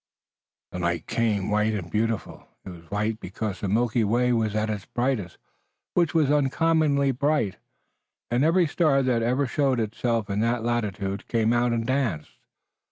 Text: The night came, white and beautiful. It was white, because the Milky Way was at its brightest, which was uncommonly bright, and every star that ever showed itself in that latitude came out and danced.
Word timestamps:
The 0.71 0.79
night 0.79 1.05
came, 1.05 1.51
white 1.51 1.75
and 1.75 1.91
beautiful. 1.91 2.47
It 2.65 2.69
was 2.71 2.89
white, 2.89 3.19
because 3.19 3.59
the 3.59 3.67
Milky 3.67 4.03
Way 4.03 4.33
was 4.33 4.55
at 4.55 4.67
its 4.67 4.85
brightest, 4.87 5.37
which 5.93 6.15
was 6.15 6.31
uncommonly 6.31 7.11
bright, 7.11 7.57
and 8.31 8.43
every 8.43 8.65
star 8.65 9.03
that 9.03 9.21
ever 9.21 9.45
showed 9.45 9.79
itself 9.79 10.27
in 10.27 10.39
that 10.39 10.63
latitude 10.63 11.27
came 11.27 11.53
out 11.53 11.71
and 11.71 11.85
danced. 11.85 12.31